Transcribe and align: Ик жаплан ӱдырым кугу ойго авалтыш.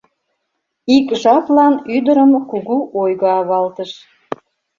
Ик 0.95 1.07
жаплан 1.21 1.73
ӱдырым 1.95 2.31
кугу 2.49 2.77
ойго 3.01 3.27
авалтыш. 3.39 3.91